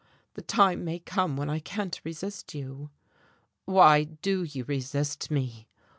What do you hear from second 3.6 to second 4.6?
"Why do